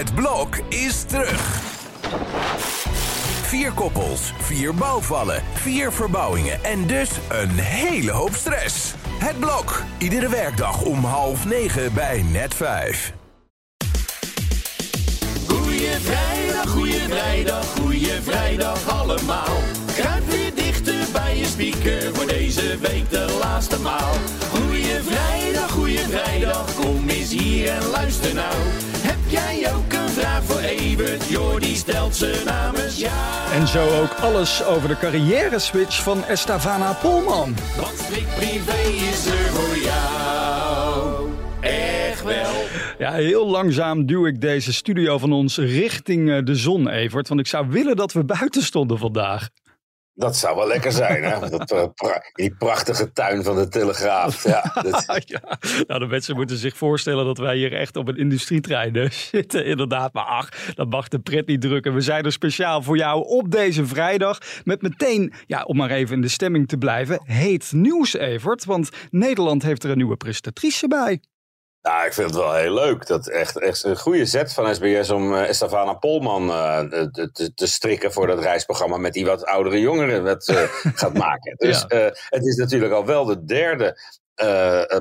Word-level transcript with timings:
Het 0.00 0.14
blok 0.14 0.56
is 0.68 1.02
terug. 1.02 1.60
Vier 3.42 3.72
koppels, 3.72 4.32
vier 4.38 4.74
bouwvallen, 4.74 5.42
vier 5.52 5.92
verbouwingen 5.92 6.64
en 6.64 6.86
dus 6.86 7.10
een 7.28 7.50
hele 7.50 8.10
hoop 8.10 8.34
stress. 8.34 8.94
Het 9.18 9.38
blok, 9.38 9.82
iedere 9.98 10.28
werkdag 10.28 10.82
om 10.82 11.04
half 11.04 11.44
negen 11.44 11.94
bij 11.94 12.22
net 12.22 12.54
vijf. 12.54 13.12
Goeie 15.48 15.96
vrijdag, 16.00 16.68
goeie 16.70 17.00
vrijdag, 17.08 17.64
goeie 17.64 18.22
vrijdag 18.22 18.88
allemaal. 18.88 19.49
Jordi 31.30 31.74
stelt 31.74 32.16
ze 32.16 32.42
namens 32.44 32.98
jou. 32.98 33.52
En 33.52 33.66
zo 33.66 34.02
ook 34.02 34.12
alles 34.12 34.64
over 34.64 34.88
de 34.88 34.96
carrière-switch 34.96 36.02
van 36.02 36.24
Estavana 36.24 36.92
Polman. 36.92 37.54
Strik 37.94 38.26
Privé 38.36 38.88
is 39.10 39.26
er 39.26 39.50
voor 39.50 39.76
jou. 39.76 41.28
Echt 41.60 42.22
wel. 42.22 42.50
Ja, 42.98 43.12
heel 43.12 43.46
langzaam 43.46 44.06
duw 44.06 44.26
ik 44.26 44.40
deze 44.40 44.72
studio 44.72 45.18
van 45.18 45.32
ons 45.32 45.58
richting 45.58 46.30
eh, 46.30 46.44
de 46.44 46.54
zon, 46.54 46.88
Evert. 46.88 47.28
Want 47.28 47.40
ik 47.40 47.46
zou 47.46 47.66
willen 47.68 47.96
dat 47.96 48.12
we 48.12 48.24
buiten 48.24 48.62
stonden 48.62 48.98
vandaag. 48.98 49.48
Dat 50.20 50.36
zou 50.36 50.56
wel 50.56 50.66
lekker 50.66 50.92
zijn, 50.92 51.22
hè? 51.22 51.38
Dat, 51.48 51.70
eh, 51.70 51.84
pra- 51.94 52.22
die 52.32 52.54
prachtige 52.54 53.12
tuin 53.12 53.42
van 53.42 53.56
de 53.56 53.68
Telegraaf. 53.68 54.44
Ja, 54.44 54.72
dat, 54.90 55.22
ja, 55.28 55.58
nou, 55.86 56.00
de 56.00 56.06
mensen 56.06 56.36
moeten 56.36 56.56
zich 56.56 56.76
voorstellen 56.76 57.24
dat 57.24 57.38
wij 57.38 57.56
hier 57.56 57.72
echt 57.72 57.96
op 57.96 58.08
een 58.08 58.16
industrietrein 58.16 58.96
eh, 58.96 59.10
zitten. 59.32 59.64
Inderdaad, 59.64 60.12
maar 60.12 60.24
ach, 60.24 60.48
dat 60.74 60.90
mag 60.90 61.08
de 61.08 61.18
pret 61.18 61.46
niet 61.46 61.60
drukken. 61.60 61.94
We 61.94 62.00
zijn 62.00 62.24
er 62.24 62.32
speciaal 62.32 62.82
voor 62.82 62.96
jou 62.96 63.26
op 63.26 63.50
deze 63.50 63.86
vrijdag. 63.86 64.38
Met 64.64 64.82
meteen, 64.82 65.32
ja, 65.46 65.62
om 65.62 65.76
maar 65.76 65.90
even 65.90 66.14
in 66.14 66.22
de 66.22 66.28
stemming 66.28 66.68
te 66.68 66.76
blijven, 66.76 67.20
heet 67.24 67.72
nieuws, 67.72 68.14
Evert. 68.14 68.64
Want 68.64 68.88
Nederland 69.10 69.62
heeft 69.62 69.84
er 69.84 69.90
een 69.90 69.96
nieuwe 69.96 70.16
prestatrice 70.16 70.88
bij. 70.88 71.20
Nou, 71.82 72.06
ik 72.06 72.12
vind 72.12 72.26
het 72.30 72.36
wel 72.38 72.54
heel 72.54 72.74
leuk. 72.74 73.06
Dat 73.06 73.28
echt, 73.28 73.58
echt 73.58 73.84
een 73.84 73.96
goede 73.98 74.24
zet 74.26 74.52
van 74.52 74.74
SBS 74.74 75.10
om 75.10 75.34
eh, 75.34 75.48
Estavana 75.48 75.94
Polman 75.94 76.50
eh, 76.50 76.80
te, 76.80 77.30
te, 77.32 77.54
te 77.54 77.66
strikken 77.66 78.12
voor 78.12 78.26
dat 78.26 78.38
reisprogramma 78.38 78.96
met 78.96 79.12
die 79.12 79.26
wat 79.26 79.44
oudere 79.44 79.80
jongeren 79.80 80.24
dat 80.24 80.48
eh, 80.48 80.62
gaat 80.94 81.14
maken. 81.14 81.54
Dus 81.66 81.84
Ja. 81.88 82.06
eh, 82.06 82.12
het 82.28 82.46
is 82.46 82.56
natuurlijk 82.56 82.92
al 82.92 83.06
wel 83.06 83.24
de 83.24 83.44
derde 83.44 83.84
eh, 83.84 83.92
eh, 83.94 84.29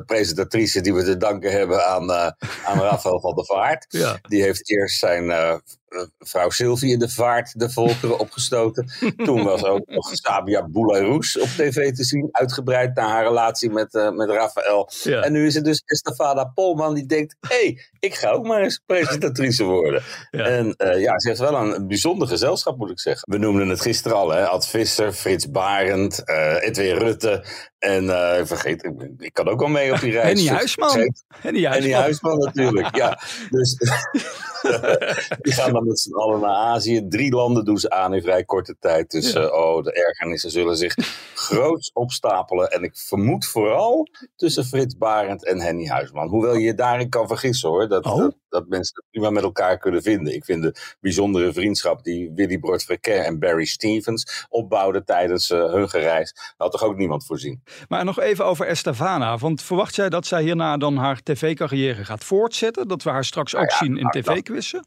presentatrice 0.06 0.82
die 0.82 0.94
we 0.94 1.04
te 1.04 1.18
danken 1.18 1.52
hebben 1.52 1.88
aan, 1.88 2.12
eh 2.12 2.32
aan 2.66 2.80
Rafael 2.80 3.20
van 3.20 3.36
der 3.36 3.46
Vaart. 3.46 3.86
Ja. 3.90 4.20
Die 4.22 4.42
heeft 4.42 4.70
eerst 4.70 5.00
zijn 5.00 5.32
eh, 5.32 5.56
eh, 5.90 6.02
vrouw 6.20 6.50
Sylvie 6.50 6.92
in 6.92 7.00
de 7.00 7.10
vaart 7.10 7.60
de 7.60 7.70
volkeren 7.70 8.20
opgestoten. 8.20 8.90
Toen 9.26 9.44
was 9.44 9.64
ook 9.64 9.88
nog 9.88 10.10
Sabia 10.12 10.68
Boularus 10.68 11.40
op 11.40 11.48
tv 11.48 11.92
te 11.94 12.04
zien. 12.04 12.30
Uitgebreid 12.32 12.96
naar 12.96 13.10
haar 13.10 13.24
relatie 13.24 13.70
met, 13.70 13.96
eh, 13.96 14.12
met 14.12 14.30
Rafael. 14.30 14.90
Ja. 15.04 15.22
En 15.22 15.32
nu 15.32 15.46
is 15.46 15.56
het 15.56 15.66
dus 15.66 15.84
Estefana 15.86 16.44
Polman 16.44 16.94
die 16.94 17.06
denkt... 17.06 17.36
hé, 17.40 17.56
hey, 17.56 17.80
ik 18.00 18.16
ga 18.16 18.30
ook 18.30 18.46
maar 18.46 18.62
eens 18.62 18.82
presentatrice 18.86 19.64
worden. 19.64 20.02
Ja. 20.32 20.46
En 20.46 20.74
eh, 20.76 21.02
ja, 21.02 21.20
ze 21.20 21.28
heeft 21.28 21.40
wel 21.40 21.56
een 21.56 21.88
bijzonder 21.88 22.28
gezelschap, 22.28 22.78
moet 22.78 22.92
ik 22.92 23.00
zeggen. 23.00 23.32
We 23.32 23.38
noemden 23.38 23.70
het 23.70 23.82
gisteren 23.82 24.18
al, 24.18 24.30
hè. 24.30 24.48
Ad 24.48 24.68
Visser, 24.68 25.14
Frits 25.14 25.52
Barend, 25.52 26.24
eh 26.24 26.64
Edwin 26.64 26.98
Rutte... 26.98 27.44
En 27.80 28.10
eh, 28.10 28.46
vergeet, 28.46 28.84
ik, 28.84 28.94
ik 29.18 29.34
kan 29.34 29.48
ook 29.48 29.60
wel 29.60 29.68
mee 29.70 29.94
op 29.94 30.00
die 30.00 30.12
reis. 30.12 30.26
Henny 30.26 30.48
Huisman. 30.58 30.90
Vergeet- 30.92 31.24
Henny 31.36 31.64
Huisman. 31.66 32.00
Huisman 32.02 32.38
natuurlijk, 32.38 32.96
ja. 32.96 33.20
Dus 33.50 33.78
die 35.42 35.54
gaan 35.54 35.74
dan 35.74 35.88
met 35.88 36.00
z'n 36.00 36.14
allen 36.14 36.40
naar 36.40 36.56
Azië. 36.56 37.08
Drie 37.08 37.32
landen 37.36 37.66
doen 37.66 37.78
ze 37.78 37.90
aan 37.90 38.14
in 38.14 38.22
vrij 38.22 38.44
korte 38.44 38.76
tijd. 38.80 39.12
Dus 39.12 39.32
Ja. 39.32 39.42
eh, 39.42 39.54
oh, 39.54 39.84
de 39.84 39.92
ergernissen 39.94 40.52
zullen 40.52 40.78
zich 40.78 40.96
groots 41.34 41.92
opstapelen. 41.94 42.68
En 42.72 42.84
ik 42.84 42.98
vermoed 42.98 43.46
vooral 43.46 44.08
tussen 44.36 44.66
Frits 44.66 44.98
Barend 44.98 45.46
en 45.46 45.60
Henny 45.60 45.88
Huisman. 45.88 46.28
Hoewel 46.28 46.54
je 46.54 46.66
je 46.66 46.74
daarin 46.74 47.10
kan 47.10 47.28
vergissen 47.28 47.70
hoor. 47.70 47.88
Dat, 47.88 48.06
Oh. 48.06 48.18
dat, 48.18 48.36
dat 48.50 48.68
mensen 48.68 48.96
het 48.96 49.06
prima 49.12 49.30
met 49.30 49.44
elkaar 49.44 49.78
kunnen 49.78 50.02
vinden. 50.02 50.34
Ik 50.34 50.46
vind 50.46 50.62
de 50.64 50.96
bijzondere 51.00 51.54
vriendschap 51.54 52.04
die 52.04 52.32
Willy 52.36 52.58
Brodfrequet 52.60 53.26
en 53.26 53.40
Barry 53.40 53.66
Stevens 53.66 54.46
opbouwden 54.50 55.06
tijdens 55.06 55.50
eh, 55.50 55.72
hun 55.72 55.90
gereis. 55.90 56.34
Daar 56.34 56.54
had 56.58 56.72
toch 56.72 56.84
ook 56.84 56.96
niemand 56.98 57.26
voorzien. 57.26 57.64
Maar 57.88 58.06
nog 58.06 58.20
even 58.20 58.46
over 58.46 58.68
Estavana. 58.68 59.38
Want 59.38 59.62
verwacht 59.62 59.96
jij 59.96 60.10
dat 60.10 60.26
zij 60.26 60.42
hierna 60.42 60.78
dan 60.78 60.98
haar 60.98 61.22
tv-carrière 61.24 62.06
gaat 62.06 62.24
voortzetten? 62.24 62.88
Dat 62.88 63.04
we 63.04 63.10
haar 63.10 63.26
straks 63.26 63.56
ook 63.56 63.62
Nou 63.62 63.72
ja, 63.74 63.78
zien 63.78 63.98
in 63.98 64.04
nou, 64.04 64.22
dat- 64.22 64.36
tv-quizzen? 64.36 64.86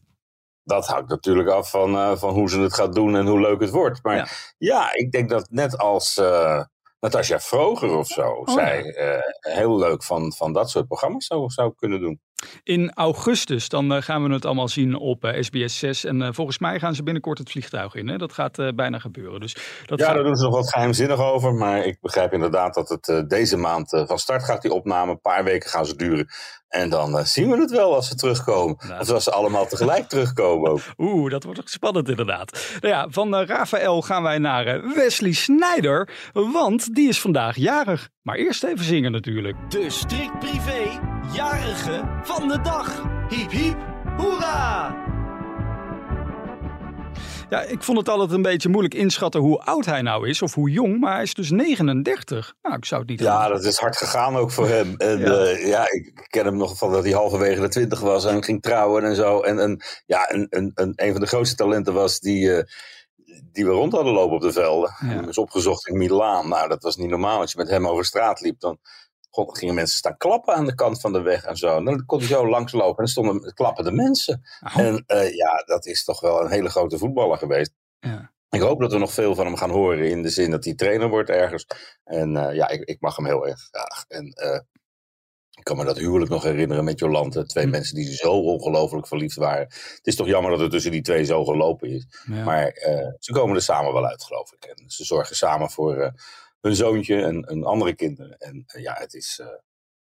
dat 0.65 0.87
hangt 0.87 1.09
natuurlijk 1.09 1.49
af 1.49 1.71
van, 1.71 1.94
eh, 1.94 2.17
van 2.17 2.34
hoe 2.34 2.50
ze 2.50 2.61
het 2.61 2.75
gaat 2.75 2.94
doen 2.94 3.17
en 3.17 3.27
hoe 3.27 3.41
leuk 3.41 3.61
het 3.61 3.71
wordt. 3.71 4.03
Maar 4.05 4.17
Ja. 4.17 4.27
ja, 4.59 4.93
ik 4.94 5.11
denk 5.12 5.31
dat 5.31 5.50
net 5.50 5.79
als 5.79 6.17
eh 6.17 6.62
Natasja 7.00 7.41
Vroger 7.41 7.97
of 7.97 8.06
zo, 8.06 8.23
Oh, 8.31 8.49
zij 8.55 8.94
heel 9.41 9.79
leuk 9.79 10.03
van, 10.05 10.33
van 10.33 10.53
dat 10.53 10.71
soort 10.71 10.87
programma's 10.87 11.27
zou, 11.27 11.50
zou 11.50 11.73
kunnen 11.77 12.00
doen. 12.00 12.21
In 12.62 12.92
augustus, 12.94 13.69
dan 13.69 13.92
eh, 13.92 14.03
gaan 14.03 14.22
we 14.28 14.32
het 14.34 14.44
allemaal 14.44 14.69
zien 14.69 14.94
op 14.97 15.25
eh, 15.25 15.42
SBS 15.42 15.78
6. 15.78 16.04
En 16.04 16.22
eh, 16.22 16.28
volgens 16.32 16.58
mij 16.58 16.78
gaan 16.78 16.94
ze 16.94 17.03
binnenkort 17.03 17.38
het 17.38 17.50
vliegtuig 17.50 17.94
in. 17.94 18.08
Hè? 18.08 18.16
Dat 18.16 18.32
gaat 18.32 18.58
eh, 18.58 18.69
bijna 18.75 18.98
gebeuren. 18.98 19.41
Dus 19.41 19.56
dat 19.86 19.98
ja, 19.98 20.04
gaat- 20.06 20.14
daar 20.14 20.25
doen 20.25 20.36
ze 20.36 20.44
nog 20.44 20.54
wat 20.54 20.70
geheimzinnig 20.72 21.19
over. 21.19 21.54
Maar 21.54 21.84
ik 21.84 21.98
begrijp 22.00 22.32
inderdaad 22.32 22.75
dat 22.75 22.88
het 22.88 23.08
eh, 23.08 23.20
deze 23.26 23.56
maand 23.56 23.92
eh, 23.92 24.06
van 24.06 24.19
start 24.19 24.44
gaat, 24.44 24.62
die 24.62 24.72
opname. 24.72 25.10
Een 25.10 25.20
paar 25.20 25.44
weken 25.44 25.70
gaan 25.70 25.86
ze 25.86 25.97
duren. 25.97 26.26
En 26.69 26.91
dan 26.91 27.19
eh, 27.19 27.25
zien 27.25 27.50
we 27.50 27.56
het 27.60 27.70
wel 27.70 27.94
als 27.94 28.08
ze 28.08 28.14
terugkomen. 28.14 28.76
Nou. 28.88 29.00
Of 29.00 29.10
als 29.10 29.25
ze 29.25 29.31
allemaal 29.31 29.66
tegelijk 29.66 30.08
terugkomen 30.12 30.70
ook. 30.70 30.81
Oeh, 30.98 31.31
dat 31.31 31.44
wordt 31.44 31.70
spannend 31.70 32.08
inderdaad. 32.08 32.76
Nou 32.81 32.94
ja, 32.94 33.06
van 33.10 33.34
eh, 33.36 33.47
Rafael 33.47 34.02
gaan 34.02 34.22
wij 34.22 34.38
naar 34.38 34.66
eh, 34.66 34.94
Wesley 34.94 35.32
Snijder. 35.32 36.08
Want 36.32 36.94
die 36.94 37.08
is 37.08 37.20
vandaag 37.20 37.56
jarig. 37.56 38.08
Maar 38.22 38.37
eerst 38.37 38.65
even 38.65 38.84
zingen 38.84 39.12
natuurlijk. 39.12 39.56
De 39.71 39.91
Strik 39.91 40.38
Privé 40.38 41.00
jarige 41.33 42.03
van 42.22 42.49
de 42.49 42.60
dag. 42.60 43.03
Hiep 43.28 43.50
hiep, 43.50 43.77
hoera! 44.16 44.97
Ja, 47.50 47.62
ik 47.62 47.82
vond 47.82 47.99
het 47.99 48.09
altijd 48.09 48.31
een 48.32 48.43
beetje 48.43 48.69
moeilijk 48.69 48.94
inschatten 48.94 49.41
hoe 49.41 49.59
oud 49.61 49.84
hij 49.84 50.03
nou 50.03 50.28
is. 50.28 50.43
Of 50.43 50.55
hoe 50.55 50.71
jong. 50.71 51.00
Maar 51.00 51.12
hij 51.12 51.22
is 51.22 51.34
dus 51.34 51.50
39. 51.50 52.55
Nou, 52.62 52.77
ik 52.77 52.84
zou 52.84 53.00
het 53.00 53.11
niet 53.11 53.21
Ja, 53.21 53.41
hebben. 53.41 53.56
dat 53.62 53.66
is 53.72 53.78
hard 53.78 53.97
gegaan 53.97 54.37
ook 54.37 54.50
voor 54.50 54.69
hem. 54.69 54.94
En 54.97 55.19
Ja. 55.19 55.32
ja, 55.44 55.56
ja 55.66 55.82
ik 55.91 56.27
ken 56.28 56.44
hem 56.44 56.56
nog 56.56 56.78
van 56.78 56.93
dat 56.93 57.05
hij 57.05 57.12
halverwege 57.12 57.61
de 57.61 57.69
twintig 57.69 58.00
was 58.00 58.25
en 58.25 58.44
ging 58.44 58.62
trouwen 58.62 59.05
en 59.05 59.15
zo. 59.16 59.41
En, 59.41 59.59
en 59.59 59.82
ja, 60.06 60.32
een, 60.32 60.47
een, 60.50 60.71
een, 60.75 60.93
een 60.97 61.12
van 61.12 61.21
de 61.21 61.27
grootste 61.27 61.56
talenten 61.56 61.94
was 61.94 62.21
die, 62.21 62.55
eh, 62.55 62.65
die 63.53 63.65
we 63.65 63.70
rond 63.70 63.93
hadden 63.93 64.12
lopen 64.12 64.34
op 64.37 64.43
de 64.43 64.53
velden. 64.53 64.94
Ja. 65.00 65.06
Hij 65.06 65.25
was 65.25 65.38
opgezocht 65.38 65.88
in 65.88 65.97
Milaan. 65.98 66.48
Nou, 66.48 66.69
dat 66.69 66.82
was 66.82 66.97
niet 66.97 67.09
normaal. 67.10 67.41
Als 67.41 67.53
je 67.53 67.59
met 67.59 67.69
hem 67.69 67.87
over 67.88 68.04
straat 68.04 68.41
liep, 68.41 68.60
dan 68.60 68.78
god, 69.31 69.59
gingen 69.59 69.75
mensen 69.75 69.98
staan 69.98 70.16
klappen 70.16 70.54
aan 70.54 70.66
de 70.66 70.75
kant 70.75 71.00
van 71.00 71.12
de 71.12 71.20
weg 71.20 71.44
en 71.44 71.56
zo. 71.56 71.76
En 71.76 71.84
dan 71.84 72.04
kon 72.06 72.19
hij 72.19 72.28
zo 72.28 72.48
langslopen 72.48 72.88
en 72.88 72.94
dan 72.97 73.09
stonden 73.09 73.54
klappende 73.54 73.93
mensen. 73.93 74.43
Oh, 74.66 74.78
En 74.78 75.04
eh, 75.06 75.34
ja, 75.34 75.62
dat 75.65 75.87
is 75.87 76.04
toch 76.04 76.20
wel 76.20 76.41
een 76.41 76.50
hele 76.50 76.69
grote 76.69 76.98
voetballer 76.98 77.38
geweest. 77.38 77.72
ja. 78.00 78.31
Ik 78.50 78.60
hoop 78.60 78.81
dat 78.81 78.93
we 78.93 78.98
nog 78.98 79.12
veel 79.12 79.34
van 79.34 79.47
hem 79.47 79.56
gaan 79.56 79.70
horen 79.70 80.10
in 80.10 80.22
de 80.22 80.28
zin 80.28 80.50
dat 80.50 80.64
hij 80.64 80.75
trainer 80.75 81.09
wordt 81.09 81.31
ergens. 81.31 81.66
En 82.04 82.37
eh, 82.37 82.54
ja, 82.54 82.69
ik, 82.69 82.81
ik 82.84 83.00
mag 83.00 83.16
hem 83.16 83.26
heel 83.26 83.47
erg 83.47 83.60
graag. 83.70 84.04
En 84.09 84.32
eh, 84.32 84.59
ik 85.58 85.64
kan 85.64 85.76
me 85.76 85.84
dat 85.84 85.98
huwelijk 85.98 86.30
nog 86.30 86.42
herinneren 86.42 86.84
met 86.84 86.98
Jolante. 86.98 87.46
Twee 87.46 87.64
Hm. 87.64 87.70
mensen 87.70 87.94
die 87.94 88.14
zo 88.14 88.32
ongelooflijk 88.32 89.06
verliefd 89.06 89.36
waren. 89.36 89.66
Het 89.68 90.00
is 90.02 90.16
toch 90.16 90.26
jammer 90.26 90.50
dat 90.50 90.60
het 90.60 90.70
tussen 90.70 90.90
die 90.90 91.02
twee 91.02 91.24
zo 91.24 91.44
gelopen 91.44 91.88
is. 91.88 92.06
Ja. 92.26 92.44
Maar 92.44 92.66
eh, 92.66 93.08
ze 93.18 93.32
komen 93.32 93.56
er 93.56 93.62
samen 93.62 93.92
wel 93.92 94.06
uit, 94.06 94.24
geloof 94.24 94.52
ik. 94.52 94.64
En 94.64 94.90
ze 94.90 95.04
zorgen 95.04 95.36
samen 95.36 95.70
voor 95.70 95.96
eh, 95.96 96.12
hun 96.60 96.76
zoontje 96.76 97.22
en, 97.22 97.42
en 97.44 97.64
andere 97.64 97.94
kinderen. 97.94 98.38
En 98.38 98.64
eh, 98.66 98.82
ja, 98.82 98.94
het 98.98 99.14
is... 99.14 99.40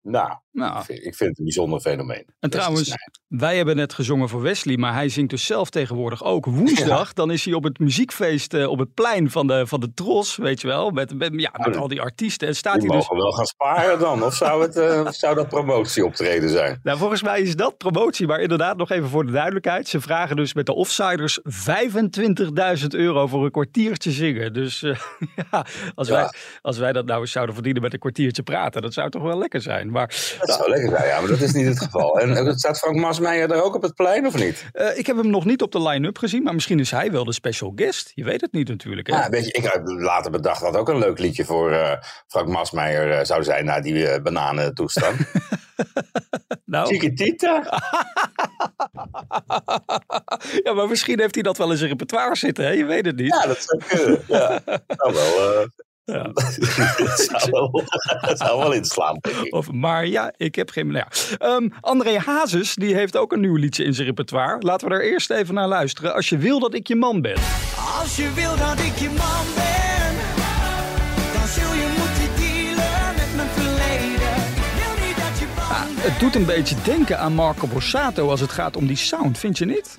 nou, 0.03 0.35
Nou, 0.53 0.79
ik, 0.79 0.85
vind, 0.85 0.99
ik 0.99 1.15
vind 1.15 1.31
het 1.31 1.39
een 1.39 1.45
bijzonder 1.45 1.81
fenomeen. 1.81 2.17
En 2.17 2.27
Wesley 2.41 2.61
trouwens, 2.61 2.95
wij 3.29 3.57
hebben 3.57 3.77
net 3.77 3.93
gezongen 3.93 4.29
voor 4.29 4.43
Wesley, 4.43 4.77
maar 4.77 4.93
hij 4.93 5.09
zingt 5.09 5.31
dus 5.31 5.47
zelf 5.47 5.71
tegenwoordig 5.71 6.25
ook. 6.25 6.47
Woensdag, 6.47 7.13
dan 7.13 7.31
is 7.31 7.45
hij 7.45 7.55
op 7.55 7.65
het 7.65 7.79
muziekfeest 7.79 8.55
eh, 8.55 8.69
op 8.69 8.79
het 8.79 8.95
plein 8.95 9.31
van 9.31 9.47
de, 9.47 9.67
van 9.67 9.81
de 9.81 9.95
Tros, 9.95 10.37
weet 10.37 10.61
je 10.61 10.67
wel. 10.67 10.91
Met, 10.91 11.15
met, 11.19 11.33
ja, 11.33 11.51
met 11.65 11.77
al 11.77 11.89
die 11.89 12.01
artiesten. 12.01 12.49
En 12.49 12.57
staat 12.57 12.81
Die 12.81 12.89
hij 12.89 12.99
dus... 12.99 13.09
wel 13.09 13.33
gaan 13.33 13.47
sparen 13.47 13.99
dan. 13.99 14.23
Of 14.23 14.35
zou, 14.35 14.63
het, 14.63 15.07
of 15.07 15.15
zou 15.15 15.35
dat 15.35 15.49
promotieoptreden 15.49 16.51
zijn? 16.51 16.81
Nou, 16.83 16.99
volgens 16.99 17.23
mij 17.23 17.41
is 17.41 17.57
dat 17.57 17.77
promotie, 17.77 18.27
maar 18.27 18.41
inderdaad 18.41 18.77
nog 18.77 18.91
even 18.91 19.09
voor 19.09 19.27
de 19.27 19.33
duidelijkheid. 19.33 19.89
Ze 19.89 20.01
vragen 20.01 20.37
dus 20.37 20.55
met 20.55 20.67
de 20.67 20.75
offsiders 20.75 21.41
25.000 21.43 22.87
euro 22.89 23.27
voor 23.27 23.45
een 23.45 23.51
kwartiertje 23.51 24.11
zingen. 24.11 24.53
Dus 24.53 24.83
eh, 24.83 24.99
ja, 25.51 25.67
als, 25.95 26.09
Ja. 26.09 26.15
Wij, 26.15 26.33
als 26.63 26.79
wij 26.79 26.93
dat 26.93 27.07
nou 27.07 27.21
eens 27.21 27.33
zouden 27.33 27.55
verdienen 27.55 27.83
met 27.83 27.93
een 27.93 27.99
kwartiertje 27.99 28.43
praten, 28.43 28.83
dat 28.83 28.93
zou 28.93 29.11
toch 29.11 29.23
wel 29.23 29.39
lekker 29.39 29.63
zijn. 29.63 29.90
Maar 29.91 30.37
Dat 30.41 30.51
zou 30.57 30.71
lekker 30.71 30.89
zijn, 30.91 31.07
ja, 31.09 31.21
maar 31.21 31.29
dat 31.31 31.41
is 31.41 31.53
niet 31.53 31.67
het 31.67 31.81
geval. 31.81 32.19
En 32.21 32.37
eh, 32.37 32.55
staat 32.55 32.79
Frank 32.79 32.97
Masmeijer 32.97 33.49
daar 33.49 33.63
ook 33.63 33.75
op 33.75 33.83
het 33.83 33.95
plein 33.95 34.27
of 34.27 34.35
niet? 34.35 34.65
eh, 34.73 34.99
ik 34.99 35.07
heb 35.07 35.17
hem 35.17 35.31
nog 35.31 35.45
niet 35.45 35.63
op 35.63 35.73
de 35.73 35.83
line-up 35.83 36.19
gezien, 36.19 36.43
maar 36.43 36.55
misschien 36.55 36.79
is 36.81 36.91
hij 36.91 37.13
wel 37.13 37.25
de 37.25 37.33
special 37.33 37.73
guest. 37.77 38.13
Je 38.15 38.25
weet 38.25 38.41
het 38.41 38.53
niet 38.53 38.69
natuurlijk. 38.69 39.07
Hè? 39.11 39.17
Ja, 39.17 39.29
weet 39.29 39.45
je, 39.45 39.53
ik 39.53 39.63
heb 39.65 39.83
later 39.87 40.31
bedacht 40.31 40.61
dat 40.61 40.77
ook 40.77 40.89
een 40.89 40.99
leuk 40.99 41.19
liedje 41.19 41.45
voor 41.45 41.73
eh, 41.73 41.93
Frank 42.27 42.49
Masmeijer 42.49 43.27
zou 43.27 43.45
zijn 43.45 43.65
na 43.65 43.81
die 43.81 44.21
bananen 44.23 44.75
toestand. 44.75 45.17
Nou, 46.65 46.87
Chiquitita? 46.87 47.63
ja, 50.65 50.73
maar 50.73 50.89
misschien 50.89 51.21
heeft 51.21 51.35
hij 51.35 51.43
dat 51.43 51.57
wel 51.57 51.71
in 51.71 51.77
zijn 51.77 51.91
repertoire 51.91 52.37
zitten, 52.37 52.65
hè? 52.65 52.71
je 52.71 52.85
weet 52.85 53.07
het 53.07 53.17
niet. 53.17 53.35
Ja, 53.35 53.47
dat 53.47 53.63
zou 53.67 53.83
kunnen. 53.89 54.23
Ja. 54.27 54.61
Nou, 54.97 55.15
wel, 55.15 55.67
Ja. 56.13 56.23
dat 57.05 57.29
zou 57.31 57.51
wel, 57.51 57.85
dat 58.21 58.39
zou 58.39 58.59
wel 58.59 58.73
inslaan, 58.73 59.19
denk 59.21 59.37
ik. 59.37 59.55
Of, 59.55 59.73
maar 59.73 60.07
ja, 60.07 60.33
ik 60.37 60.55
heb 60.55 60.71
geen... 60.71 60.87
Nou 60.87 61.05
ja. 61.09 61.37
Ehm, 61.39 61.69
André 61.81 62.19
Hazes, 62.19 62.75
die 62.75 62.95
heeft 62.95 63.17
ook 63.17 63.33
een 63.33 63.41
nieuw 63.41 63.57
liedje 63.57 63.85
in 63.85 63.95
zijn 63.95 64.07
repertoire. 64.07 64.57
Laten 64.61 64.89
we 64.89 64.95
daar 64.95 65.03
eerst 65.03 65.31
even 65.31 65.55
naar 65.55 65.69
luisteren. 65.69 66.15
Als 66.15 66.29
je 66.29 66.39
wil 66.39 66.61
dat 66.61 66.75
ik 66.75 66.89
je 66.89 66.97
man 66.97 67.21
ben. 67.21 67.37
Als 68.01 68.17
je 68.17 68.33
wil 68.35 68.57
dat 68.57 68.79
ik 68.79 68.97
je 68.97 69.09
man 69.09 69.47
ben, 69.55 70.15
dan 71.33 71.47
zul 71.49 71.73
je 71.75 71.89
moeten 71.99 72.37
dealen 72.37 73.15
met 73.17 73.37
mijn 73.37 73.49
verleden. 73.49 74.37
Ik 74.57 74.73
wil 74.81 75.07
niet 75.07 75.17
dat 75.17 75.39
je 75.39 75.47
bang 75.57 75.95
bent. 75.95 76.03
Het 76.03 76.21
doet 76.21 76.35
een 76.35 76.47
beetje 76.47 76.77
denken 76.85 77.19
aan 77.19 77.35
Marco 77.35 77.67
Borsato 77.67 78.29
als 78.31 78.41
het 78.41 78.51
gaat 78.51 78.77
om 78.77 78.87
die 78.87 78.97
sound, 78.97 79.39
vind 79.39 79.59
je 79.59 79.65
niet? 79.65 79.99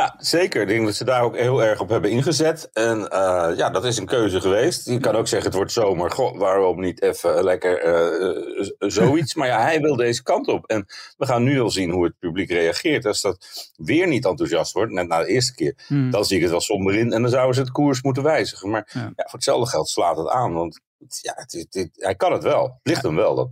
Ja, 0.00 0.14
zeker. 0.18 0.62
Ik 0.62 0.68
denk 0.68 0.84
dat 0.86 0.94
ze 0.94 1.04
daar 1.04 1.22
ook 1.22 1.36
heel 1.36 1.62
erg 1.62 1.80
op 1.80 1.88
hebben 1.88 2.10
ingezet. 2.10 2.70
En 2.72 3.08
eh, 3.10 3.50
ja, 3.56 3.70
dat 3.70 3.84
is 3.84 3.96
een 3.98 4.06
keuze 4.06 4.40
geweest. 4.40 4.86
Je 4.86 4.98
kan 5.00 5.14
ook 5.16 5.28
zeggen, 5.28 5.48
het 5.48 5.56
wordt 5.56 5.72
zomer. 5.72 6.10
Goh, 6.10 6.38
waarom 6.38 6.80
niet 6.80 7.02
even 7.02 7.44
lekker 7.44 7.78
eh, 7.78 8.62
z- 8.64 8.72
zoiets? 8.78 9.34
Maar 9.34 9.46
ja, 9.46 9.60
hij 9.62 9.80
wil 9.80 9.96
deze 9.96 10.22
kant 10.22 10.48
op. 10.48 10.66
En 10.66 10.86
we 11.16 11.26
gaan 11.26 11.42
nu 11.42 11.60
al 11.60 11.70
zien 11.70 11.90
hoe 11.90 12.04
het 12.04 12.18
publiek 12.18 12.50
reageert. 12.50 13.06
Als 13.06 13.20
dat 13.20 13.46
weer 13.76 14.06
niet 14.06 14.24
enthousiast 14.24 14.72
wordt, 14.72 14.92
net 14.92 15.08
na 15.08 15.18
de 15.18 15.26
eerste 15.26 15.54
keer, 15.54 15.74
dan 16.10 16.24
zie 16.24 16.36
ik 16.36 16.42
het 16.42 16.50
wel 16.50 16.60
somber 16.60 16.94
in. 16.94 17.12
En 17.12 17.22
dan 17.22 17.30
zouden 17.30 17.54
ze 17.54 17.60
het 17.60 17.70
koers 17.70 18.02
moeten 18.02 18.22
wijzigen. 18.22 18.70
Maar 18.70 18.90
Ja. 18.92 19.00
ja. 19.00 19.12
voor 19.16 19.30
hetzelfde 19.32 19.66
geld 19.70 19.88
slaat 19.88 20.16
het 20.16 20.28
aan. 20.28 20.52
Want 20.52 20.80
ja, 21.22 21.32
het, 21.36 21.88
hij 21.94 22.14
kan 22.14 22.32
het 22.32 22.42
wel. 22.42 22.62
Het 22.64 22.72
ligt 22.82 23.02
hem 23.02 23.16
wel, 23.16 23.34
dat 23.34 23.48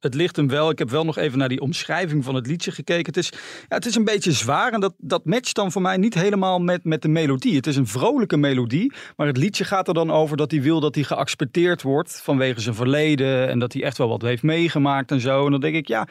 Het 0.00 0.14
ligt 0.14 0.36
hem 0.36 0.48
wel. 0.48 0.70
Ik 0.70 0.78
heb 0.78 0.90
wel 0.90 1.04
nog 1.04 1.16
even 1.16 1.38
naar 1.38 1.48
die 1.48 1.60
omschrijving 1.60 2.24
van 2.24 2.34
het 2.34 2.46
liedje 2.46 2.70
gekeken. 2.70 3.06
Het 3.06 3.16
is, 3.16 3.28
ja, 3.68 3.76
het 3.76 3.86
is 3.86 3.94
een 3.94 4.04
beetje 4.04 4.32
zwaar 4.32 4.72
en 4.72 4.80
dat, 4.80 4.94
dat 4.98 5.24
matcht 5.24 5.54
dan 5.54 5.72
voor 5.72 5.82
mij 5.82 5.96
niet 5.96 6.14
helemaal 6.14 6.58
met, 6.58 6.84
met 6.84 7.02
de 7.02 7.08
melodie. 7.08 7.56
Het 7.56 7.66
is 7.66 7.76
een 7.76 7.86
vrolijke 7.86 8.36
melodie, 8.36 8.92
maar 9.16 9.26
het 9.26 9.36
liedje 9.36 9.64
gaat 9.64 9.88
er 9.88 9.94
dan 9.94 10.10
over 10.10 10.36
dat 10.36 10.50
hij 10.50 10.62
wil 10.62 10.80
dat 10.80 10.94
hij 10.94 11.04
geaccepteerd 11.04 11.82
wordt 11.82 12.20
vanwege 12.22 12.60
zijn 12.60 12.74
verleden 12.74 13.48
en 13.48 13.58
dat 13.58 13.72
hij 13.72 13.82
echt 13.82 13.98
wel 13.98 14.08
wat 14.08 14.22
heeft 14.22 14.42
meegemaakt 14.42 15.10
en 15.10 15.20
zo. 15.20 15.44
En 15.44 15.50
dan 15.50 15.60
denk 15.60 15.74
ik, 15.74 15.88
ja, 15.88 16.06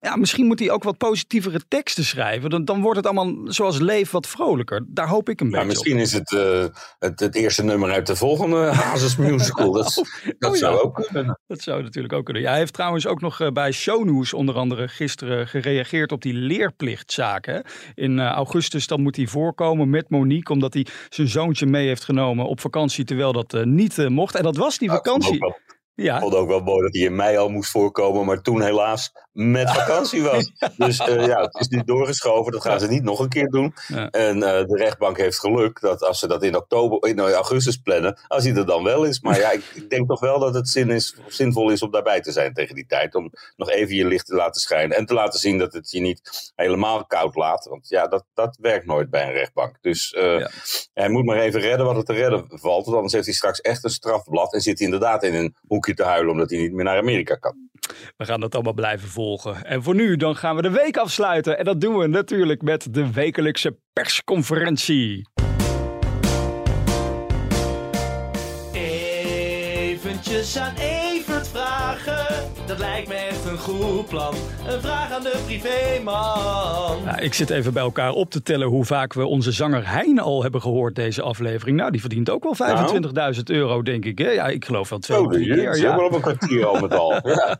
ja 0.00 0.16
misschien 0.16 0.46
moet 0.46 0.58
hij 0.58 0.70
ook 0.70 0.82
wat 0.82 0.98
positievere 0.98 1.60
teksten 1.68 2.04
schrijven. 2.04 2.50
Dan, 2.50 2.64
dan 2.64 2.80
wordt 2.80 2.96
het 2.96 3.06
allemaal 3.06 3.52
zoals 3.52 3.78
Leef 3.78 4.10
wat 4.10 4.26
vrolijker. 4.26 4.84
Daar 4.88 5.08
hoop 5.08 5.28
ik 5.28 5.40
een 5.40 5.48
Maar 5.50 5.66
beetje 5.66 5.78
op. 5.78 5.84
misschien 5.86 5.98
is 6.04 6.12
het, 6.12 6.32
eh, 6.32 6.64
het 6.98 7.20
het 7.20 7.34
eerste 7.34 7.64
nummer 7.64 7.90
uit 7.90 8.06
de 8.06 8.16
volgende 8.16 8.56
Hazes 8.82 9.16
musical. 9.16 9.72
Dat, 9.72 9.86
is- 9.86 9.94
dat 10.38 10.50
Oh 10.50 10.56
ja. 10.56 10.60
zou 10.60 10.80
ook 10.80 10.94
kunnen. 11.12 11.38
Dat 11.46 11.60
zou 11.60 11.82
natuurlijk 11.82 12.14
ook 12.14 12.24
kunnen. 12.24 12.42
Ja, 12.42 12.48
hij 12.50 12.58
heeft 12.58 12.72
trouwens 12.72 13.06
ook 13.06 13.20
nog 13.20 13.40
eh, 13.40 13.50
bij 13.50 13.72
Shownews 13.72 14.32
onder 14.34 14.54
andere 14.54 14.88
gisteren 14.88 15.48
gereageerd 15.48 16.12
op 16.12 16.22
die 16.22 16.34
leerplichtzaken. 16.34 17.64
In 17.94 18.18
eh, 18.18 18.26
augustus 18.26 18.86
dan 18.86 19.02
moet 19.02 19.16
hij 19.16 19.26
voorkomen 19.26 19.90
met 19.90 20.10
Monique, 20.10 20.52
omdat 20.52 20.74
hij 20.74 20.86
zijn 21.08 21.28
zoontje 21.28 21.66
mee 21.66 21.86
heeft 21.86 22.04
genomen 22.04 22.46
op 22.46 22.60
vakantie, 22.60 23.04
terwijl 23.04 23.32
dat 23.32 23.64
niet 23.64 24.08
mocht. 24.08 24.34
En 24.34 24.42
dat 24.42 24.56
was 24.56 24.78
die 24.78 24.90
vakantie. 24.90 25.38
Ja, 26.02 26.14
Ik 26.14 26.20
vond 26.20 26.34
ook 26.34 26.48
wel 26.48 26.60
mooi 26.60 26.82
dat 26.82 26.94
hij 26.94 27.02
in 27.02 27.16
mei 27.16 27.36
al 27.36 27.48
moest 27.48 27.70
voorkomen, 27.70 28.26
maar 28.26 28.42
toen 28.42 28.62
helaas 28.62 29.12
met 29.32 29.70
vakantie 29.70 30.22
was. 30.22 30.50
Dus 30.76 30.98
eh, 30.98 31.26
ja, 31.26 31.40
het 31.40 31.54
is 31.60 31.68
nu 31.68 31.82
doorgeschoven. 31.84 32.52
Dat 32.52 32.62
gaan 32.62 32.80
ze 32.80 32.88
niet 32.88 33.02
nog 33.02 33.20
een 33.20 33.28
keer 33.28 33.48
doen. 33.48 33.74
Ja. 33.86 34.10
En 34.10 34.42
eh, 34.42 34.66
de 34.66 34.76
rechtbank 34.76 35.16
heeft 35.16 35.38
geluk 35.38 35.80
dat 35.80 36.02
als 36.02 36.18
ze 36.18 36.26
dat 36.26 36.42
in 36.42 36.56
oktober, 36.56 37.08
in 37.08 37.20
augustus 37.20 37.76
plannen, 37.76 38.18
als 38.28 38.44
hij 38.44 38.54
er 38.54 38.66
dan 38.66 38.84
wel 38.84 39.04
is. 39.04 39.20
Maar 39.20 39.38
ja, 39.38 39.50
ik, 39.50 39.62
ik 39.74 39.90
denk 39.90 40.08
toch 40.08 40.20
wel 40.20 40.38
dat 40.38 40.54
het 40.54 40.68
zin 40.68 40.90
is, 40.90 41.16
zinvol 41.26 41.70
is 41.70 41.82
om 41.82 41.90
daarbij 41.90 42.20
te 42.20 42.32
zijn 42.32 42.52
tegen 42.52 42.74
die 42.74 42.86
tijd. 42.86 43.14
Om 43.14 43.32
nog 43.56 43.70
even 43.70 43.94
je 43.94 44.06
licht 44.06 44.26
te 44.26 44.34
laten 44.34 44.60
schijnen. 44.60 44.96
En 44.96 45.06
te 45.06 45.14
laten 45.14 45.40
zien 45.40 45.58
dat 45.58 45.72
het 45.72 45.90
je 45.90 46.00
niet 46.00 46.52
helemaal 46.56 47.06
koud 47.06 47.34
laat. 47.34 47.64
Want 47.64 47.88
ja, 47.88 48.06
dat, 48.06 48.24
dat 48.34 48.58
werkt 48.60 48.86
nooit 48.86 49.10
bij 49.10 49.26
een 49.26 49.32
rechtbank. 49.32 49.76
Dus 49.80 50.12
eh, 50.12 50.46
hij 50.92 51.08
moet 51.08 51.24
maar 51.24 51.38
even 51.38 51.60
redden 51.60 51.86
wat 51.86 51.96
er 51.96 52.04
te 52.04 52.12
redden 52.12 52.44
valt. 52.48 52.84
Want 52.84 52.96
anders 52.96 53.12
heeft 53.14 53.26
hij 53.26 53.34
straks 53.34 53.60
echt 53.60 53.84
een 53.84 53.90
strafblad. 53.90 54.54
En 54.54 54.60
zit 54.60 54.78
hij 54.78 54.86
inderdaad 54.86 55.22
in 55.22 55.34
een 55.34 55.56
hoekje 55.88 56.04
te 56.04 56.10
huilen 56.10 56.32
omdat 56.32 56.50
hij 56.50 56.58
niet 56.58 56.72
meer 56.72 56.84
naar 56.84 56.98
Amerika 56.98 57.34
kan. 57.34 57.68
we 58.16 58.24
gaan 58.24 58.40
dat 58.40 58.54
allemaal 58.54 58.72
blijven 58.72 59.08
volgen. 59.08 59.64
En 59.64 59.82
voor 59.82 59.94
nu, 59.94 60.16
dan 60.16 60.36
gaan 60.36 60.56
we 60.56 60.62
de 60.62 60.70
week 60.70 60.96
afsluiten. 60.96 61.58
En 61.58 61.64
dat 61.64 61.80
doen 61.80 61.98
we 61.98 62.06
natuurlijk 62.06 62.62
met 62.62 62.94
de 62.94 63.12
wekelijkse 63.12 63.78
persconferentie. 63.92 65.28
Eventjes 68.72 70.58
aan 70.58 70.74
dat 72.68 72.78
lijkt 72.78 73.08
me 73.08 73.14
echt 73.14 73.44
een 73.44 73.58
goed 73.58 74.08
plan. 74.08 74.34
Een 74.66 74.80
vraag 74.80 75.12
aan 75.12 75.22
de 75.22 75.40
privéman. 75.46 77.04
Nou, 77.04 77.20
ik 77.20 77.34
zit 77.34 77.50
even 77.50 77.72
bij 77.72 77.82
elkaar 77.82 78.12
op 78.12 78.30
te 78.30 78.42
tellen 78.42 78.68
hoe 78.68 78.84
vaak 78.84 79.12
we 79.12 79.26
onze 79.26 79.52
zanger 79.52 79.88
Hein 79.88 80.18
al 80.18 80.42
hebben 80.42 80.60
gehoord 80.60 80.94
deze 80.94 81.22
aflevering. 81.22 81.76
Nou, 81.76 81.90
die 81.90 82.00
verdient 82.00 82.30
ook 82.30 82.42
wel 82.42 82.54
25.000 83.34 83.42
euro, 83.44 83.82
denk 83.82 84.04
ik. 84.04 84.18
Hè? 84.18 84.30
Ja, 84.30 84.46
ik 84.46 84.64
geloof 84.64 84.88
wel 84.88 84.98
twee 84.98 85.18
Oh, 85.18 85.30
keer. 85.30 85.70
is 85.70 85.80
Ja. 85.80 85.96
wel 85.96 86.06
op 86.06 86.12
een 86.12 86.20
kwartier 86.20 86.66
al 86.66 86.80
met 86.80 86.94
al. 86.94 87.06
Ja. 87.28 87.58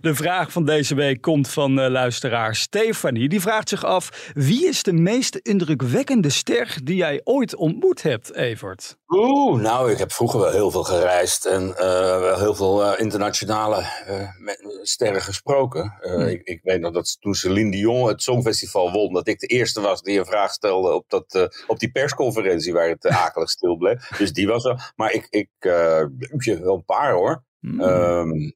De 0.00 0.14
vraag 0.14 0.52
van 0.52 0.64
deze 0.64 0.94
week 0.94 1.20
komt 1.20 1.48
van 1.48 1.80
eh, 1.80 1.90
luisteraar 1.90 2.54
Stefanie. 2.54 3.28
Die 3.28 3.40
vraagt 3.40 3.68
zich 3.68 3.84
af, 3.84 4.30
wie 4.34 4.68
is 4.68 4.82
de 4.82 4.92
meest 4.92 5.34
indrukwekkende 5.36 6.30
ster 6.30 6.76
die 6.84 6.96
jij 6.96 7.20
ooit 7.24 7.56
ontmoet 7.56 8.02
hebt, 8.02 8.34
Evert? 8.34 8.96
Oeh, 9.08 9.60
nou, 9.62 9.90
ik 9.90 9.98
heb 9.98 10.12
vroeger 10.12 10.40
wel 10.40 10.50
heel 10.50 10.70
veel 10.70 10.82
gereisd 10.82 11.44
en 11.44 11.76
eh, 11.76 11.86
wel 12.20 12.38
heel 12.38 12.54
veel 12.54 12.84
eh, 12.84 13.00
internationale 13.00 13.82
eh, 14.06 14.36
me- 14.38 14.80
sterren 14.82 15.22
gesproken. 15.22 15.94
Eh, 16.00 16.30
ik, 16.30 16.42
ik 16.42 16.60
weet 16.62 16.80
nog 16.80 16.92
dat 16.92 17.16
toen 17.20 17.34
Celine 17.34 17.70
Dion 17.70 18.08
het 18.08 18.22
Songfestival 18.22 18.92
won, 18.92 19.12
dat 19.12 19.28
ik 19.28 19.38
de 19.38 19.46
eerste 19.46 19.80
was 19.80 20.02
die 20.02 20.18
een 20.18 20.26
vraag 20.26 20.52
stelde 20.52 20.94
op, 20.94 21.04
dat, 21.08 21.34
eh, 21.34 21.46
op 21.66 21.78
die 21.78 21.90
persconferentie 21.90 22.72
waar 22.72 22.88
het 22.88 23.06
akelig 23.06 23.50
stil 23.50 23.76
bleef. 23.76 24.08
Dus 24.08 24.32
die 24.32 24.46
was 24.46 24.64
er. 24.64 24.92
Maar 24.96 25.12
ik, 25.12 25.26
ik 25.30 25.48
je, 25.60 26.60
wel 26.62 26.74
een 26.74 26.84
paar 26.84 27.12
hoor. 27.12 27.44
Hmm. 27.60 27.80
Ehm, 27.80 28.50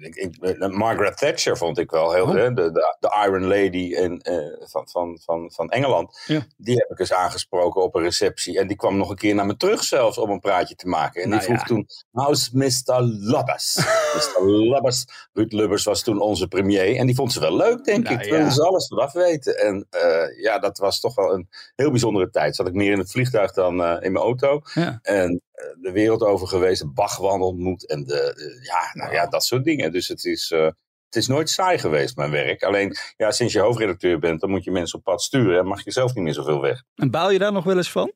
ik, 0.00 0.14
ik, 0.14 0.36
eh, 0.58 0.68
Margaret 0.68 1.16
Thatcher 1.16 1.56
vond 1.56 1.78
ik 1.78 1.90
wel 1.90 2.12
heel, 2.12 2.24
Oh. 2.26 2.34
hè, 2.34 2.52
de, 2.52 2.72
de, 2.72 2.96
de 3.00 3.22
Iron 3.26 3.46
Lady 3.46 3.94
eh, 3.94 4.68
van, 4.70 4.88
van, 4.88 5.18
van, 5.24 5.50
van 5.54 5.68
Engeland. 5.70 6.20
Ja. 6.26 6.46
Die 6.56 6.76
heb 6.76 6.90
ik 6.90 6.98
eens 6.98 7.12
aangesproken 7.12 7.82
op 7.82 7.94
een 7.94 8.02
receptie. 8.02 8.58
En 8.58 8.66
die 8.66 8.76
kwam 8.76 8.96
nog 8.96 9.10
een 9.10 9.16
keer 9.16 9.34
naar 9.34 9.46
me 9.46 9.56
terug 9.56 9.82
zelfs 9.84 10.18
om 10.18 10.30
een 10.30 10.38
praatje 10.40 10.74
te 10.74 10.88
maken. 10.88 11.22
En 11.22 11.28
Nou 11.28 11.40
die 11.40 11.48
vroeg 11.48 11.60
ja. 11.60 11.66
toen, 11.66 11.86
how's 12.10 12.50
Mr. 12.50 13.00
Lubbers? 13.02 13.76
Mr. 14.16 14.46
Lubbers, 14.46 15.04
Ruud 15.32 15.52
Lubbers 15.52 15.84
was 15.84 16.02
toen 16.02 16.20
onze 16.20 16.48
premier. 16.48 16.96
En 16.96 17.06
die 17.06 17.14
vond 17.14 17.32
ze 17.32 17.40
wel 17.40 17.56
leuk, 17.56 17.84
denk 17.84 18.04
Nou 18.04 18.16
ik. 18.20 18.24
ja. 18.24 18.50
Ze 18.50 18.62
alles 18.62 18.86
vanaf 18.86 19.12
weten. 19.12 19.58
En 19.58 19.86
eh, 19.90 20.42
ja, 20.42 20.58
dat 20.58 20.78
was 20.78 21.00
toch 21.00 21.14
wel 21.14 21.32
een 21.34 21.48
heel 21.76 21.90
bijzondere 21.90 22.30
tijd. 22.30 22.56
Zat 22.56 22.66
ik 22.66 22.74
meer 22.74 22.92
in 22.92 22.98
het 22.98 23.10
vliegtuig 23.10 23.52
dan 23.52 23.72
in 23.72 24.12
mijn 24.12 24.24
auto. 24.24 24.60
Ja. 24.74 24.98
En 25.02 25.42
de 25.80 25.90
wereld 25.92 26.22
over 26.22 26.46
geweest, 26.48 26.82
een 26.82 26.94
Bachwan 26.94 27.42
ontmoet 27.42 27.86
en 27.88 28.04
de, 28.04 28.06
de- 28.36 28.58
ja, 28.62 29.00
nou 29.02 29.14
ja, 29.14 29.26
dat 29.26 29.44
soort 29.44 29.64
dingen. 29.64 29.92
Dus 29.92 30.08
het 30.08 30.24
is, 30.24 30.50
eh, 30.50 30.64
het 31.06 31.16
is 31.16 31.26
nooit 31.26 31.50
saai 31.50 31.78
geweest, 31.78 32.16
mijn 32.16 32.30
werk. 32.30 32.62
Alleen, 32.62 32.96
ja, 33.16 33.30
sinds 33.30 33.52
je 33.52 33.60
hoofdredacteur 33.60 34.18
bent, 34.18 34.40
dan 34.40 34.50
moet 34.50 34.64
je 34.64 34.70
mensen 34.70 34.98
op 34.98 35.04
pad 35.04 35.22
sturen 35.22 35.58
en 35.58 35.66
mag 35.66 35.84
je 35.84 35.90
zelf 35.92 36.14
niet 36.14 36.24
meer 36.24 36.34
zoveel 36.34 36.60
weg. 36.60 36.82
En 36.94 37.10
baal 37.10 37.30
je 37.30 37.38
daar 37.38 37.52
nog 37.52 37.64
wel 37.64 37.76
eens 37.76 37.90
van? 37.90 38.12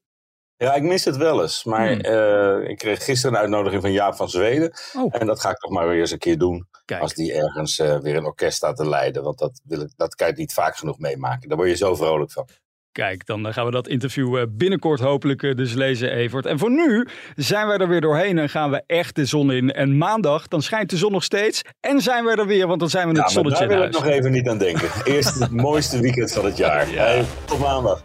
Ja, 0.56 0.74
ik 0.74 0.82
mis 0.82 1.04
het 1.04 1.16
wel 1.16 1.42
eens. 1.42 1.64
Maar 1.64 1.88
Hmm. 1.92 2.00
eh, 2.00 2.68
ik 2.70 2.78
kreeg 2.78 3.04
gisteren 3.04 3.34
een 3.36 3.40
uitnodiging 3.42 3.82
van 3.82 3.92
Jaap 3.92 4.14
van 4.16 4.28
Zweden. 4.28 4.72
Oh, 4.96 5.14
En 5.18 5.26
dat 5.26 5.40
ga 5.40 5.50
ik 5.50 5.56
toch 5.56 5.70
maar 5.70 5.88
weer 5.88 6.00
eens 6.00 6.10
een 6.10 6.18
keer 6.18 6.38
doen. 6.38 6.68
kijk. 6.84 7.00
Als 7.02 7.14
die 7.14 7.32
ergens 7.32 7.78
eh, 7.78 7.98
weer 8.00 8.16
een 8.16 8.24
orkest 8.24 8.56
staat 8.56 8.76
te 8.76 8.88
leiden. 8.88 9.22
Want 9.22 9.38
dat, 9.38 9.60
wil 9.64 9.80
ik, 9.80 9.92
dat 9.96 10.14
kan 10.14 10.26
je 10.28 10.32
niet 10.34 10.52
vaak 10.52 10.76
genoeg 10.76 10.98
meemaken. 10.98 11.48
Daar 11.48 11.56
word 11.56 11.68
je 11.70 11.76
zo 11.76 11.94
vrolijk 11.94 12.32
van. 12.32 12.48
Kijk, 12.94 13.26
dan 13.26 13.46
eh, 13.46 13.52
gaan 13.52 13.64
we 13.64 13.70
dat 13.70 13.88
interview 13.88 14.36
eh, 14.36 14.42
binnenkort 14.48 15.00
hopelijk 15.00 15.42
eh, 15.42 15.54
dus 15.54 15.72
lezen, 15.72 16.10
Evert. 16.10 16.46
En 16.46 16.58
voor 16.58 16.70
nu 16.70 17.06
zijn 17.36 17.66
wij 17.66 17.76
er 17.76 17.88
weer 17.88 18.00
doorheen 18.00 18.38
en 18.38 18.48
gaan 18.48 18.70
we 18.70 18.82
echt 18.86 19.16
de 19.16 19.24
zon 19.24 19.52
in. 19.52 19.72
En 19.72 19.98
maandag, 19.98 20.48
dan 20.48 20.62
schijnt 20.62 20.90
de 20.90 20.96
zon 20.96 21.12
nog 21.12 21.24
steeds. 21.24 21.62
En 21.80 22.00
zijn 22.00 22.24
we 22.24 22.30
er 22.30 22.46
weer, 22.46 22.66
want 22.66 22.80
dan 22.80 22.90
zijn 22.90 23.08
we 23.08 23.14
Ja, 23.14 23.22
het 23.22 23.30
zonnetje 23.30 23.66
daar 23.66 23.72
in 23.72 23.78
wil 23.78 23.86
ik 23.86 23.92
nog 23.92 24.06
even 24.06 24.32
niet 24.32 24.48
aan 24.48 24.58
denken. 24.58 24.88
Eerst 25.04 25.38
het 25.38 25.50
mooiste 25.50 26.00
weekend 26.00 26.32
van 26.32 26.44
het 26.44 26.56
jaar. 26.56 26.90
Ja. 26.94 27.04
Hey, 27.04 27.24
tot 27.44 27.58
maandag. 27.58 28.02